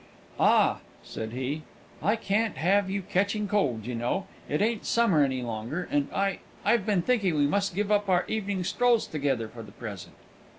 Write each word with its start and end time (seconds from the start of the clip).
"Ah!" 0.39 0.79
said 1.03 1.31
he, 1.31 1.61
"I 2.01 2.15
can't 2.15 2.57
have 2.57 2.89
you 2.89 3.03
ketching 3.03 3.47
cold, 3.47 3.85
you 3.85 3.93
know; 3.93 4.25
it 4.49 4.59
ain't 4.59 4.83
summer 4.83 5.23
any 5.23 5.43
longer, 5.43 5.87
and 5.91 6.07
I 6.11 6.39
I've 6.65 6.87
been 6.87 7.03
thinking 7.03 7.35
we 7.35 7.45
must 7.45 7.75
give 7.75 7.91
up 7.91 8.09
our 8.09 8.25
evening 8.27 8.63
strolls 8.63 9.05
together 9.05 9.47
for 9.47 9.61
the 9.61 9.73
present." 9.73 10.15